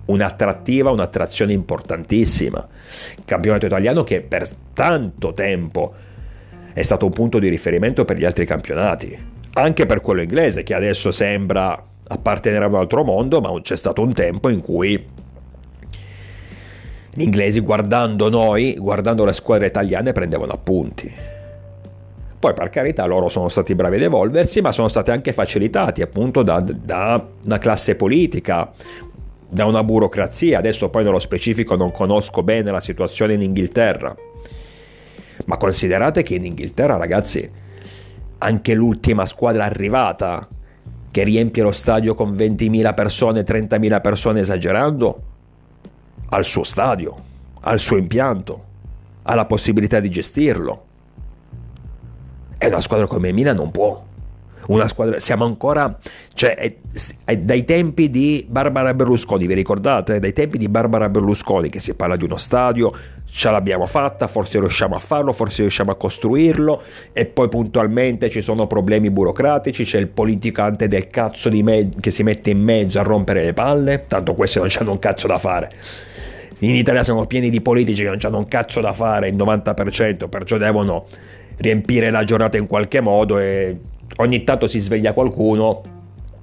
un'attrattiva, 0.07 0.91
un'attrazione 0.91 1.53
importantissima. 1.53 2.67
Il 3.17 3.25
campionato 3.25 3.67
italiano 3.67 4.03
che 4.03 4.21
per 4.21 4.49
tanto 4.73 5.33
tempo 5.33 5.93
è 6.73 6.83
stato 6.83 7.07
un 7.07 7.13
punto 7.13 7.39
di 7.39 7.49
riferimento 7.49 8.05
per 8.05 8.17
gli 8.17 8.25
altri 8.25 8.47
campionati, 8.47 9.17
anche 9.55 9.87
per 9.87 10.01
quello 10.01 10.23
inglese 10.23 10.63
che 10.63 10.75
adesso 10.75 11.11
sembra 11.11 11.91
appartenere 12.09 12.65
a 12.65 12.69
un 12.69 12.75
altro 12.77 13.05
mondo, 13.05 13.41
ma 13.41 13.51
c'è 13.61 13.77
stato 13.77 14.03
un 14.03 14.13
tempo 14.13 14.49
in 14.49 14.61
cui 14.61 15.07
gli 17.15 17.23
inglesi 17.23 17.61
guardando 17.61 18.31
noi, 18.31 18.75
guardando 18.79 19.25
le 19.25 19.33
squadre 19.33 19.67
italiane, 19.67 20.13
prendevano 20.13 20.53
appunti. 20.53 21.15
Poi 22.39 22.55
per 22.55 22.71
carità 22.71 23.05
loro 23.05 23.29
sono 23.29 23.49
stati 23.49 23.75
bravi 23.75 23.97
ad 23.97 24.03
evolversi, 24.03 24.61
ma 24.61 24.73
sono 24.73 24.89
stati 24.89 25.11
anche 25.13 25.33
facilitati 25.33 26.03
appunto 26.03 26.43
da, 26.43 26.61
da 26.61 27.25
una 27.45 27.59
classe 27.59 27.95
politica, 27.95 28.73
da 29.53 29.67
una 29.67 29.85
burocrazia, 29.85 30.57
adesso 30.57 30.89
poi 30.89 31.05
nello 31.05 31.19
specifico 31.19 31.77
non 31.77 31.93
conosco 31.93 32.43
bene 32.43 32.71
la 32.71 32.81
situazione 32.81 33.35
in 33.35 33.43
Inghilterra, 33.43 34.17
ma 35.45 35.59
considerate 35.59 36.23
che 36.23 36.37
in 36.37 36.47
Inghilterra 36.47 36.97
ragazzi 36.97 37.51
anche 38.39 38.73
l'ultima 38.73 39.27
squadra 39.27 39.67
arrivata 39.67 40.49
che 41.11 41.23
riempie 41.23 41.63
lo 41.63 41.71
stadio 41.71 42.15
con 42.15 42.33
20.000 42.33 42.95
persone, 42.95 43.45
30.000 43.45 44.01
persone 44.01 44.41
esagerando, 44.41 45.23
ha 46.31 46.39
il 46.39 46.45
suo 46.47 46.65
stadio, 46.65 47.15
ha 47.61 47.75
il 47.75 47.79
suo 47.79 47.99
impianto, 47.99 48.65
ha 49.21 49.35
la 49.35 49.45
possibilità 49.45 50.01
di 50.01 50.09
gestirlo. 50.09 50.85
E 52.57 52.67
una 52.69 52.81
squadra 52.81 53.07
come 53.07 53.33
Milan 53.33 53.57
non 53.57 53.71
può. 53.71 54.03
Una 54.67 54.87
squadra, 54.87 55.19
siamo 55.19 55.45
ancora, 55.45 55.99
cioè, 56.35 56.55
è, 56.55 56.75
è 57.25 57.37
dai 57.37 57.65
tempi 57.65 58.11
di 58.11 58.47
Barbara 58.49 58.95
Berlusconi, 58.95 59.47
vi 59.47 59.55
ricordate? 59.55 60.21
Dai 60.21 60.33
tempi 60.33 60.57
di 60.57 60.69
Barbara 60.69 61.09
Berlusconi 61.09 61.69
che 61.69 61.81
si 61.81 61.95
parla 61.95 62.17
di 62.17 62.25
uno 62.25 62.37
stadio, 62.37 62.93
ce 63.27 63.51
l'abbiamo 63.51 63.87
fatta, 63.87 64.29
forse 64.29 64.61
riusciamo 64.61 64.95
a 64.95 64.99
farlo, 65.01 65.33
forse 65.33 65.63
riusciamo 65.63 65.91
a 65.91 65.97
costruirlo 65.97 66.83
e 67.13 67.25
poi 67.25 67.49
puntualmente 67.49 68.31
ci 68.31 68.41
sono 68.41 68.67
problemi 68.67 69.11
burocratici, 69.11 69.85
c'è 69.85 69.99
il 69.99 70.09
politicante 70.09 70.87
del 70.87 71.09
cazzo 71.09 71.49
di 71.49 71.63
me- 71.63 71.89
che 71.99 72.11
si 72.11 72.23
mette 72.23 72.51
in 72.51 72.61
mezzo 72.61 73.01
a 73.01 73.03
rompere 73.03 73.43
le 73.43 73.53
palle, 73.55 74.05
tanto 74.07 74.35
questi 74.35 74.59
non 74.59 74.69
hanno 74.79 74.93
un 74.93 74.99
cazzo 74.99 75.27
da 75.27 75.39
fare. 75.39 75.73
In 76.61 76.77
Italia 76.77 77.03
siamo 77.03 77.27
pieni 77.27 77.51
di 77.51 77.61
politici 77.61 78.03
che 78.03 78.09
non 78.09 78.19
hanno 78.23 78.39
un 78.39 78.47
cazzo 78.47 78.81
da 78.81 78.93
fare, 78.93 79.29
il 79.29 79.35
90%, 79.35 80.29
perciò 80.29 80.59
devono 80.59 81.07
riempire 81.57 82.11
la 82.11 82.23
giornata 82.23 82.57
in 82.57 82.67
qualche 82.67 83.01
modo 83.01 83.39
e 83.39 83.77
ogni 84.17 84.45
tanto 84.45 84.69
si 84.69 84.79
sveglia 84.79 85.13
qualcuno, 85.13 85.83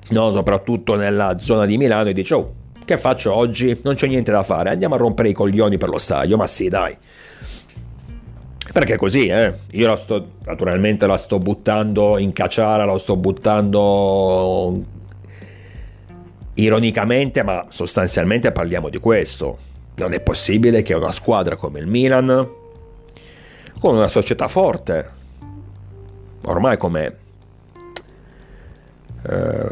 no, 0.10 0.32
soprattutto 0.32 0.96
nella 0.96 1.38
zona 1.40 1.66
di 1.66 1.78
Milano, 1.78 2.10
e 2.10 2.14
dice 2.14 2.34
oh, 2.34 2.54
che 2.86 2.98
faccio 2.98 3.34
oggi? 3.34 3.80
Non 3.84 3.96
c'è 3.96 4.08
niente 4.08 4.32
da 4.32 4.44
fare, 4.44 4.72
andiamo 4.72 4.96
a 4.96 4.98
rompere 4.98 5.30
i 5.30 5.34
coglioni 5.34 5.78
per 5.78 5.90
lo 5.90 6.00
stadio, 6.00 6.38
ma 6.38 6.48
sì 6.48 6.70
dai. 6.70 6.98
Perché 8.72 8.98
così, 8.98 9.28
eh? 9.28 9.54
Io 9.72 9.88
la 9.88 9.96
sto, 9.96 10.32
naturalmente 10.46 11.08
la 11.08 11.18
sto 11.18 11.38
buttando 11.40 12.18
in 12.18 12.34
cacciara, 12.34 12.86
la 12.86 12.98
sto 12.98 13.16
buttando 13.16 14.84
ironicamente, 16.56 17.44
ma 17.44 17.66
sostanzialmente 17.70 18.52
parliamo 18.52 18.90
di 18.90 18.98
questo. 18.98 19.58
Non 19.96 20.14
è 20.14 20.20
possibile 20.20 20.82
che 20.82 20.94
una 20.94 21.12
squadra 21.12 21.56
come 21.56 21.80
il 21.80 21.88
Milan, 21.88 22.28
con 23.80 23.96
una 23.96 24.08
società 24.08 24.48
forte, 24.48 25.10
ormai 26.44 26.78
come 26.78 27.18
eh, 29.28 29.68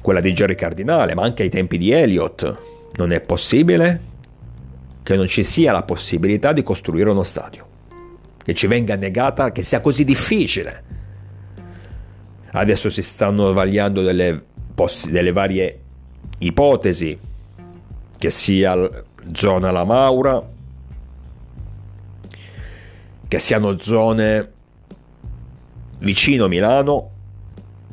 quella 0.00 0.20
di 0.20 0.32
Jerry 0.32 0.54
Cardinale, 0.54 1.14
ma 1.14 1.22
anche 1.22 1.42
ai 1.42 1.50
tempi 1.50 1.78
di 1.78 1.90
Elliott, 1.90 2.56
non 2.96 3.12
è 3.12 3.20
possibile 3.20 4.00
che 5.02 5.16
non 5.16 5.26
ci 5.26 5.44
sia 5.44 5.72
la 5.72 5.82
possibilità 5.82 6.52
di 6.52 6.62
costruire 6.62 7.10
uno 7.10 7.22
stadio, 7.22 7.66
che 8.42 8.54
ci 8.54 8.66
venga 8.66 8.94
negata, 8.96 9.52
che 9.52 9.62
sia 9.62 9.80
così 9.80 10.04
difficile. 10.04 10.84
Adesso 12.50 12.90
si 12.90 13.02
stanno 13.02 13.52
vagliando 13.52 14.02
delle, 14.02 14.42
poss- 14.74 15.08
delle 15.08 15.32
varie 15.32 15.80
ipotesi, 16.38 17.18
che 18.18 18.30
sia 18.30 19.04
zona 19.32 19.70
La 19.70 19.84
Maura, 19.84 20.42
che 23.28 23.38
siano 23.38 23.78
zone 23.78 24.52
vicino 25.98 26.48
Milano, 26.48 27.10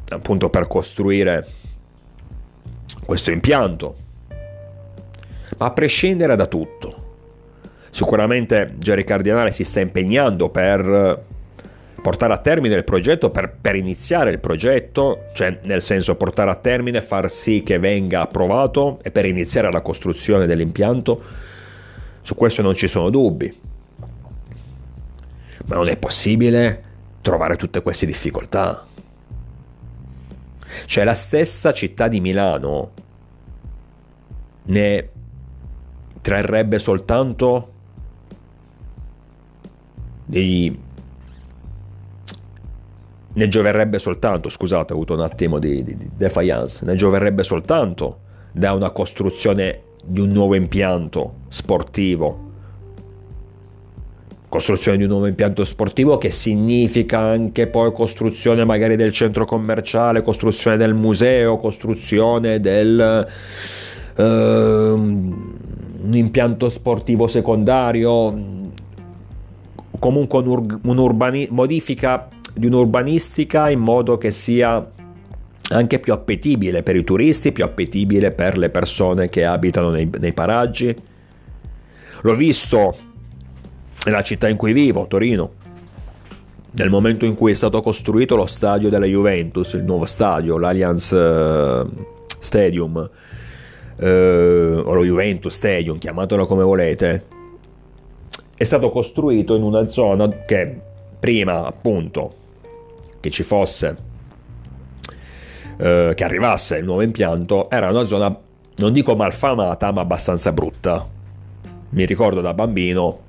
appunto 0.10 0.50
per 0.50 0.68
costruire 0.68 1.48
questo 3.06 3.32
impianto. 3.32 3.96
Ma 5.58 5.68
a 5.68 5.72
prescindere 5.72 6.36
da 6.36 6.48
tutto, 6.48 7.04
sicuramente 7.92 8.76
Jerry 8.78 9.04
Cardinale 9.04 9.52
si 9.52 9.64
sta 9.64 9.80
impegnando 9.80 10.50
per 10.50 11.24
portare 12.06 12.34
a 12.34 12.38
termine 12.38 12.76
il 12.76 12.84
progetto, 12.84 13.32
per, 13.32 13.56
per, 13.60 13.76
iniziare 13.76 14.30
il 14.30 14.40
progetto, 14.40 15.26
cioè 15.34 15.60
nel 15.64 15.82
senso 15.82 16.16
portare 16.16 16.52
a 16.52 16.56
termine, 16.56 17.02
far 17.02 17.32
sì 17.32 17.64
che 17.64 17.80
venga 17.80 18.22
approvato 18.22 19.00
e 19.02 19.10
per 19.10 19.26
iniziare 19.26 19.72
la 19.72 19.82
costruzione 19.82 20.46
dell'impianto, 20.46 21.20
su 22.22 22.36
questo 22.36 22.62
non 22.62 22.76
ci 22.76 22.88
sono 22.88 23.10
dubbi. 23.10 23.52
Ma 25.66 25.76
non 25.76 25.88
è 25.88 25.98
possibile 25.98 26.84
trovare 27.22 27.56
tutte 27.56 27.82
queste 27.82 28.06
difficoltà. 28.06 28.86
Cioè 30.86 31.04
la 31.04 31.14
stessa 31.14 31.74
città 31.74 32.08
di 32.08 32.20
Milano. 32.20 32.92
Ne 34.64 35.10
trarrebbe 36.22 36.80
soltanto 36.80 37.74
degli 40.26 40.80
ne 43.36 43.50
gioverebbe 43.50 44.00
soltanto, 44.00 44.48
scusate, 44.48 44.94
ho 44.94 44.96
avuto 44.96 45.14
un 45.14 45.20
attimo 45.20 45.60
di, 45.60 45.84
di, 45.84 45.98
di 45.98 46.10
defiance, 46.16 46.86
ne 46.86 46.96
gioverebbe 46.96 47.44
soltanto 47.44 48.20
da 48.54 48.72
una 48.72 48.92
costruzione 48.92 49.82
di 50.06 50.22
un 50.22 50.30
nuovo 50.30 50.56
impianto 50.56 51.40
sportivo 51.50 52.45
costruzione 54.56 54.96
di 54.98 55.04
un 55.04 55.10
nuovo 55.10 55.28
impianto 55.28 55.66
sportivo 55.66 56.18
che 56.18 56.32
significa 56.32 57.20
anche 57.20 57.68
poi 57.68 57.92
costruzione 57.92 58.64
magari 58.64 58.96
del 58.96 59.12
centro 59.12 59.44
commerciale, 59.44 60.22
costruzione 60.22 60.78
del 60.78 60.94
museo, 60.94 61.58
costruzione 61.58 62.62
del 62.62 63.28
uh, 64.16 64.24
un 64.24 66.14
impianto 66.14 66.70
sportivo 66.70 67.28
secondario, 67.28 68.34
comunque 70.00 70.40
un 70.40 70.80
un'urbani- 70.84 71.50
modifica 71.52 72.30
di 72.54 72.68
un'urbanistica 72.68 73.70
in 73.70 73.80
modo 73.80 74.18
che 74.18 74.32
sia 74.32 74.90
anche 75.68 76.00
più 76.00 76.14
appetibile 76.14 76.82
per 76.82 76.96
i 76.96 77.04
turisti, 77.04 77.52
più 77.52 77.66
appetibile 77.66 78.32
per 78.32 78.58
le 78.58 78.70
persone 78.70 79.28
che 79.28 79.44
abitano 79.44 79.90
nei, 79.90 80.10
nei 80.18 80.32
paraggi. 80.32 80.96
L'ho 82.22 82.36
visto 82.36 83.14
nella 84.06 84.22
città 84.22 84.48
in 84.48 84.56
cui 84.56 84.74
vivo, 84.74 85.08
Torino. 85.08 85.64
Nel 86.72 86.90
momento 86.90 87.26
in 87.26 87.36
cui 87.36 87.52
è 87.52 87.56
stato 87.56 87.82
costruito 87.82 88.36
lo 88.36 88.46
stadio 88.46 88.90
della 88.90 89.06
Juventus, 89.06 89.74
il 89.74 89.84
nuovo 89.84 90.06
stadio, 90.06 90.58
l'Allianz 90.58 91.12
eh, 91.12 91.86
Stadium, 92.38 93.10
eh, 93.98 94.82
o 94.84 94.94
lo 94.94 95.04
Juventus 95.04 95.56
Stadium, 95.56 95.98
chiamatelo 95.98 96.46
come 96.46 96.64
volete, 96.64 97.24
è 98.58 98.64
stato 98.64 98.90
costruito 98.90 99.56
in 99.56 99.64
una 99.64 99.88
zona 99.88 100.28
che 100.46 100.80
prima 101.20 101.66
appunto 101.66 102.34
che 103.22 103.30
ci 103.30 103.44
fosse, 103.44 103.96
eh, 105.78 106.14
che 106.14 106.24
arrivasse 106.24 106.78
il 106.78 106.84
nuovo 106.84 107.02
impianto, 107.02 107.70
era 107.70 107.90
una 107.90 108.04
zona, 108.04 108.38
non 108.76 108.94
dico 108.94 109.16
malfamata, 109.16 109.92
ma 109.92 110.02
abbastanza 110.02 110.52
brutta. 110.52 111.08
Mi 111.90 112.06
ricordo 112.06 112.42
da 112.42 112.54
bambino 112.54 113.25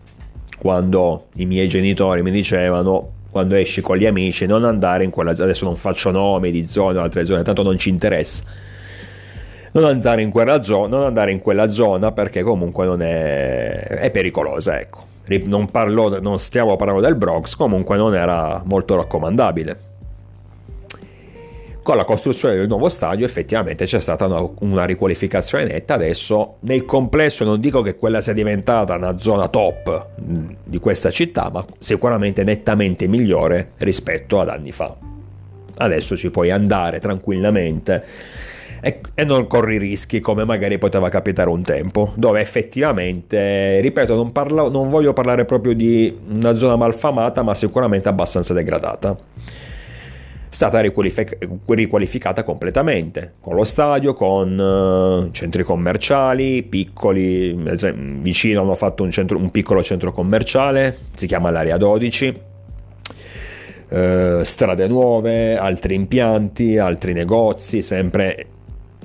quando 0.59 1.27
i 1.35 1.47
miei 1.47 1.69
genitori 1.69 2.23
mi 2.23 2.31
dicevano 2.31 3.13
quando 3.31 3.55
esci 3.55 3.83
con 3.83 3.97
gli 3.97 4.07
amici 4.07 4.47
non 4.47 4.65
andare 4.65 5.05
in 5.05 5.11
quella 5.11 5.35
zona, 5.35 5.51
adesso 5.51 5.67
non 5.67 5.77
faccio 5.77 6.11
nomi 6.11 6.51
di 6.51 6.67
zone 6.67 6.99
o 6.99 7.03
altre 7.03 7.27
zone, 7.27 7.43
tanto 7.43 7.63
non 7.63 7.79
ci 7.79 7.91
interessa. 7.91 8.43
Non 9.73 9.85
andare 9.85 10.23
in 10.23 10.31
quella 10.31 10.63
zona, 10.63 10.97
non 10.97 11.05
andare 11.05 11.33
in 11.33 11.41
quella 11.41 11.69
zona 11.69 12.13
perché 12.13 12.43
comunque 12.43 12.87
non 12.87 13.03
è, 13.03 13.77
è 13.77 14.11
pericolosa, 14.11 14.81
ecco. 14.81 15.05
Non, 15.45 15.71
parlo, 15.71 16.19
non 16.21 16.39
stiamo 16.39 16.77
parlando 16.77 17.03
del 17.03 17.17
Bronx, 17.17 17.57
comunque 17.57 17.97
non 17.97 18.15
era 18.15 18.63
molto 18.65 18.97
raccomandabile 18.97 19.86
con 21.87 21.97
la 21.97 22.03
costruzione 22.03 22.57
del 22.57 22.67
nuovo 22.67 22.89
stadio 22.89 23.25
effettivamente 23.25 23.85
c'è 23.85 24.01
stata 24.01 24.27
una, 24.27 24.45
una, 24.59 24.85
riqualificazione 24.85 25.67
netta. 25.67 25.95
Adesso 25.95 26.57
nel 26.63 26.85
complesso 26.85 27.45
non 27.45 27.61
dico 27.61 27.81
che 27.81 27.95
quella 27.95 28.21
sia 28.21 28.33
diventata 28.33 28.97
una 28.97 29.21
zona 29.21 29.47
top 29.47 30.09
di 30.17 30.81
questa 30.81 31.13
città 31.13 31.49
ma 31.49 31.65
sicuramente 31.79 32.43
nettamente 32.43 33.07
migliore 33.07 33.71
rispetto 33.79 34.41
ad 34.41 34.49
anni 34.49 34.73
fa. 34.73 34.97
Adesso 35.77 36.17
ci 36.17 36.33
puoi 36.33 36.51
andare 36.51 36.99
tranquillamente 36.99 38.05
e, 38.81 39.01
non 39.25 39.47
corri 39.47 39.79
rischi 39.79 40.19
come 40.19 40.45
magari 40.45 40.79
poteva 40.79 41.09
capitare 41.09 41.51
un 41.51 41.63
tempo 41.63 42.11
dove 42.17 42.41
effettivamente 42.41 43.79
ripeto 43.79 44.17
non, 44.17 44.33
parlo, 44.33 44.69
non 44.69 44.91
voglio 44.91 45.13
parlare 45.13 45.45
proprio 45.45 45.73
di 45.73 46.19
una 46.35 46.53
zona 46.55 46.75
malfamata 46.75 47.43
ma 47.43 47.55
sicuramente 47.55 48.09
abbastanza 48.09 48.53
degradata 48.53 49.17
stata 50.49 50.81
riqualificata 50.81 52.43
completamente, 52.43 53.35
con 53.41 53.55
lo 53.55 53.65
stadio, 53.65 54.15
con 54.15 54.59
uh, 54.59 55.31
centri 55.33 55.63
commerciali, 55.63 56.63
piccoli, 56.63 57.55
vicino 58.21 58.63
hanno 58.63 58.75
fatto 58.75 59.03
un, 59.03 59.11
centro, 59.11 59.39
un 59.39 59.51
piccolo 59.51 59.83
centro 59.83 60.13
commerciale, 60.13 60.97
si 61.15 61.27
chiama 61.27 61.51
l'Area 61.51 61.77
12, 61.77 62.27
uh, 63.89 63.95
eh, 63.95 64.41
strade 64.45 64.87
nuove, 64.89 65.57
altri 65.57 65.95
impianti, 65.95 66.79
altri 66.79 67.13
negozi, 67.13 67.83
sempre 67.83 68.47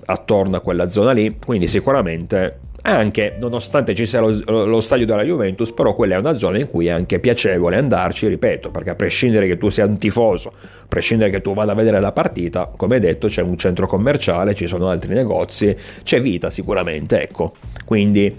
attorno 0.06 0.58
a 0.58 0.60
quella 0.60 0.90
zona 0.90 1.12
lì, 1.12 1.38
quindi 1.44 1.68
sicuramente 1.68 2.60
anche 2.90 3.38
nonostante 3.40 3.94
ci 3.94 4.08
sia 4.08 4.20
lo, 4.22 4.66
lo, 4.66 4.82
stadio 4.82 5.06
della 5.06 5.24
Juventus, 5.24 5.72
però 5.72 5.94
quella 5.94 6.16
è 6.16 6.18
una 6.18 6.34
zona 6.34 6.58
in 6.58 6.68
cui 6.68 6.88
è 6.88 6.90
anche 6.90 7.20
piacevole 7.20 7.78
andarci, 7.78 8.28
ripeto, 8.28 8.72
perché 8.72 8.90
a 8.90 8.96
prescindere 8.96 9.46
che 9.46 9.58
tu 9.58 9.70
sia 9.70 9.86
un 9.86 10.00
tifoso, 10.00 10.50
a 10.50 10.86
prescindere 10.88 11.30
che 11.30 11.42
tu 11.42 11.54
vada 11.54 11.74
a 11.74 11.76
vedere 11.76 12.00
la 12.00 12.12
partita, 12.12 12.72
come 12.76 13.00
detto 13.00 13.28
c'è 13.28 13.44
un 13.44 13.56
centro 13.58 13.86
commerciale, 13.86 14.56
ci 14.56 14.66
sono 14.66 14.90
altri 14.90 15.14
negozi, 15.14 15.76
c'è 16.04 16.20
vita 16.20 16.50
sicuramente, 16.50 17.22
ecco. 17.22 17.54
Quindi 17.86 18.36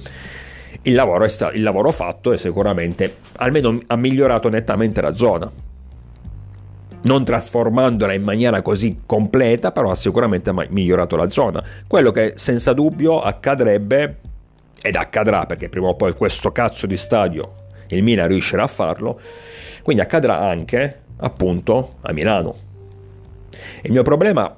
il 0.82 0.94
lavoro, 0.94 1.28
sta, 1.28 1.52
il 1.52 1.62
lavoro 1.62 1.92
fatto 1.92 2.32
è 2.32 2.36
sicuramente, 2.36 3.14
almeno 3.36 3.80
ha 3.86 3.96
migliorato 3.96 4.48
nettamente 4.48 5.00
la 5.00 5.14
zona. 5.14 5.50
non 7.04 7.24
trasformandola 7.24 8.12
in 8.12 8.22
maniera 8.22 8.62
così 8.62 9.00
completa, 9.04 9.72
però 9.72 9.90
ha 9.90 9.96
sicuramente 9.96 10.52
migliorato 10.68 11.16
la 11.16 11.28
zona. 11.28 11.62
Quello 11.86 12.12
che 12.12 12.34
senza 12.36 12.72
dubbio 12.72 13.20
accadrebbe, 13.20 14.18
ed 14.82 14.96
accadrà 14.96 15.46
perché 15.46 15.68
prima 15.68 15.86
o 15.86 15.94
poi 15.94 16.12
questo 16.14 16.50
cazzo 16.50 16.86
di 16.86 16.96
stadio 16.96 17.60
il 17.88 18.02
Milan 18.02 18.28
riuscirà 18.28 18.64
a 18.64 18.68
farlo, 18.68 19.20
quindi 19.82 20.02
accadrà 20.02 20.38
anche 20.38 21.00
appunto 21.18 21.96
a 22.00 22.12
Milano. 22.12 22.56
Il 23.82 23.92
mio 23.92 24.02
problema 24.02 24.52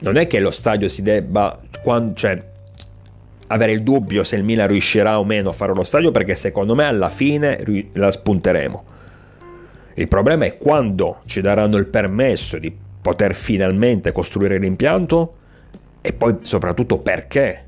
non 0.00 0.16
è 0.16 0.26
che 0.26 0.40
lo 0.40 0.50
stadio 0.50 0.88
si 0.88 1.02
debba, 1.02 1.60
quando, 1.82 2.14
cioè, 2.14 2.42
avere 3.48 3.72
il 3.72 3.82
dubbio 3.82 4.24
se 4.24 4.36
il 4.36 4.44
Milan 4.44 4.68
riuscirà 4.68 5.18
o 5.18 5.24
meno 5.24 5.50
a 5.50 5.52
fare 5.52 5.74
lo 5.74 5.84
stadio, 5.84 6.10
perché 6.10 6.34
secondo 6.34 6.74
me 6.74 6.84
alla 6.84 7.10
fine 7.10 7.62
la 7.92 8.10
spunteremo. 8.10 8.84
Il 9.94 10.08
problema 10.08 10.44
è 10.44 10.56
quando 10.56 11.22
ci 11.26 11.40
daranno 11.40 11.76
il 11.76 11.86
permesso 11.86 12.58
di 12.58 12.74
poter 13.00 13.34
finalmente 13.34 14.12
costruire 14.12 14.58
l'impianto 14.58 15.34
e 16.00 16.12
poi 16.12 16.36
soprattutto 16.42 16.98
perché 16.98 17.66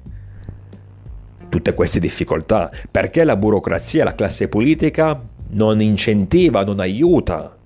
tutte 1.50 1.74
queste 1.74 2.00
difficoltà, 2.00 2.70
perché 2.90 3.24
la 3.24 3.36
burocrazia, 3.36 4.04
la 4.04 4.14
classe 4.14 4.48
politica 4.48 5.20
non 5.50 5.82
incentiva, 5.82 6.64
non 6.64 6.80
aiuta 6.80 7.56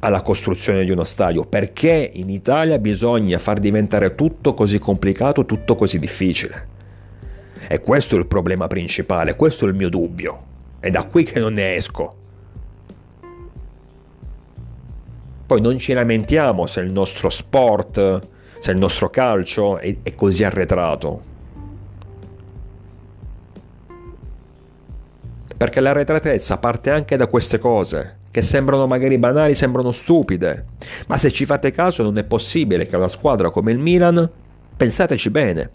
alla 0.00 0.22
costruzione 0.22 0.84
di 0.84 0.90
uno 0.90 1.04
stadio, 1.04 1.44
perché 1.44 2.10
in 2.14 2.30
Italia 2.30 2.78
bisogna 2.78 3.38
far 3.38 3.58
diventare 3.58 4.14
tutto 4.14 4.54
così 4.54 4.78
complicato, 4.78 5.44
tutto 5.44 5.74
così 5.74 5.98
difficile. 5.98 6.68
E 7.68 7.80
questo 7.80 8.16
è 8.16 8.18
il 8.18 8.26
problema 8.26 8.66
principale, 8.66 9.36
questo 9.36 9.66
è 9.66 9.68
il 9.68 9.74
mio 9.74 9.88
dubbio. 9.88 10.48
È 10.80 10.90
da 10.90 11.04
qui 11.04 11.24
che 11.24 11.38
non 11.38 11.54
ne 11.54 11.74
esco. 11.74 12.14
Poi 15.46 15.60
non 15.60 15.78
ci 15.78 15.92
lamentiamo 15.92 16.66
se 16.66 16.80
il 16.80 16.92
nostro 16.92 17.28
sport, 17.28 18.28
se 18.60 18.70
il 18.70 18.76
nostro 18.76 19.08
calcio 19.08 19.78
è, 19.78 19.96
è 20.02 20.14
così 20.14 20.44
arretrato. 20.44 21.28
Perché 25.56 25.80
l'arretratezza 25.80 26.58
parte 26.58 26.90
anche 26.90 27.16
da 27.16 27.26
queste 27.26 27.58
cose 27.58 28.18
che 28.30 28.42
sembrano 28.42 28.86
magari 28.86 29.18
banali, 29.18 29.54
sembrano 29.54 29.90
stupide, 29.90 30.66
ma 31.06 31.16
se 31.16 31.32
ci 31.32 31.46
fate 31.46 31.72
caso 31.72 32.02
non 32.02 32.16
è 32.18 32.24
possibile 32.24 32.86
che 32.86 32.96
una 32.96 33.08
squadra 33.08 33.50
come 33.50 33.72
il 33.72 33.78
Milan, 33.78 34.30
pensateci 34.76 35.30
bene, 35.30 35.70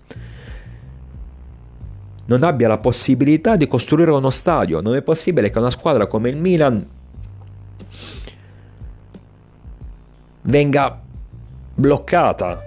non 2.28 2.44
abbia 2.44 2.68
la 2.68 2.78
possibilità 2.78 3.56
di 3.56 3.68
costruire 3.68 4.12
uno 4.12 4.30
stadio, 4.30 4.80
non 4.80 4.96
è 4.96 5.02
possibile 5.02 5.50
che 5.50 5.58
una 5.58 5.72
squadra 5.72 6.08
come 6.08 6.30
il 6.30 6.38
Milan 6.38 6.88
venga 10.44 11.02
bloccata 11.76 12.62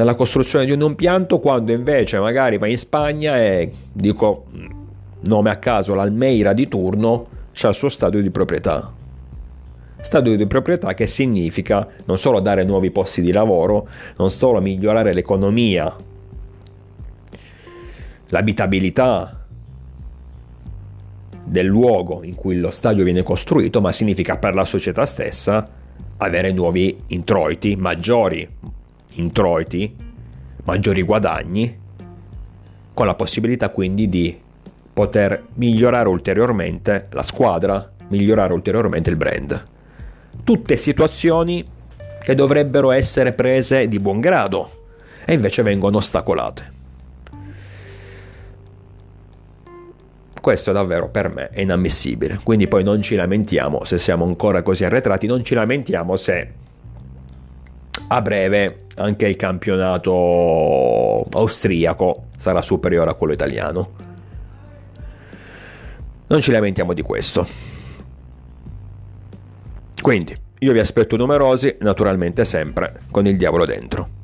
nella 0.00 0.14
costruzione 0.14 0.64
di 0.64 0.72
un 0.72 0.80
impianto 0.80 1.40
quando 1.40 1.72
invece 1.72 2.18
magari 2.18 2.56
va 2.56 2.66
in 2.66 2.78
Spagna 2.78 3.36
e 3.36 3.70
dico 3.92 4.46
nome 5.24 5.50
a 5.50 5.56
caso 5.56 5.94
l'Almeira 5.94 6.54
di 6.54 6.68
turno 6.68 7.26
c'ha 7.52 7.68
il 7.68 7.74
suo 7.74 7.90
stadio 7.90 8.22
di 8.22 8.30
proprietà. 8.30 8.90
Stadio 10.00 10.34
di 10.38 10.46
proprietà 10.46 10.94
che 10.94 11.06
significa 11.06 11.86
non 12.06 12.16
solo 12.16 12.40
dare 12.40 12.64
nuovi 12.64 12.90
posti 12.90 13.20
di 13.20 13.30
lavoro, 13.30 13.88
non 14.16 14.30
solo 14.30 14.62
migliorare 14.62 15.12
l'economia, 15.12 15.94
l'abitabilità 18.28 19.44
del 21.44 21.66
luogo 21.66 22.22
in 22.24 22.36
cui 22.36 22.58
lo 22.58 22.70
stadio 22.70 23.04
viene 23.04 23.22
costruito, 23.22 23.82
ma 23.82 23.92
significa 23.92 24.38
per 24.38 24.54
la 24.54 24.64
società 24.64 25.04
stessa 25.04 25.68
avere 26.16 26.52
nuovi 26.52 27.02
introiti, 27.08 27.76
maggiori 27.76 28.48
introiti, 29.14 29.94
maggiori 30.64 31.02
guadagni, 31.02 31.78
con 32.92 33.06
la 33.06 33.14
possibilità 33.14 33.70
quindi 33.70 34.08
di 34.08 34.38
poter 34.92 35.44
migliorare 35.54 36.08
ulteriormente 36.08 37.08
la 37.10 37.22
squadra, 37.22 37.90
migliorare 38.08 38.52
ulteriormente 38.52 39.10
il 39.10 39.16
brand 39.16 39.64
tutte 40.44 40.76
situazioni 40.76 41.64
che 42.22 42.34
dovrebbero 42.34 42.90
essere 42.90 43.32
prese 43.32 43.88
di 43.88 43.98
buon 43.98 44.20
grado 44.20 44.84
e 45.24 45.34
invece 45.34 45.62
vengono 45.62 45.98
ostacolate. 45.98 46.78
Questo 50.40 50.72
davvero 50.72 51.08
per 51.08 51.28
me 51.28 51.50
è 51.50 51.60
inammissibile, 51.60 52.40
quindi 52.42 52.66
poi 52.66 52.82
non 52.82 53.02
ci 53.02 53.14
lamentiamo 53.14 53.84
se 53.84 53.98
siamo 53.98 54.24
ancora 54.24 54.62
così 54.62 54.84
arretrati, 54.84 55.26
non 55.26 55.44
ci 55.44 55.54
lamentiamo 55.54 56.16
se 56.16 56.52
a 58.08 58.22
breve 58.22 58.86
anche 59.00 59.26
il 59.26 59.36
campionato 59.36 61.24
austriaco 61.30 62.26
sarà 62.36 62.60
superiore 62.60 63.10
a 63.10 63.14
quello 63.14 63.32
italiano. 63.32 63.90
Non 66.26 66.40
ci 66.40 66.52
lamentiamo 66.52 66.92
di 66.92 67.02
questo. 67.02 67.46
Quindi 70.00 70.36
io 70.58 70.72
vi 70.72 70.78
aspetto 70.78 71.16
numerosi, 71.16 71.76
naturalmente 71.80 72.44
sempre 72.44 73.00
con 73.10 73.26
il 73.26 73.36
diavolo 73.36 73.64
dentro. 73.64 74.19